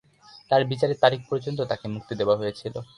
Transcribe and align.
তার 0.51 0.61
বিচারের 0.65 0.97
তারিখ 0.99 1.21
পর্যন্ত 1.29 1.59
তাকে 1.61 1.85
মুক্তি 1.87 2.13
দেওয়া 2.15 2.35
হয়েছিল। 2.37 2.75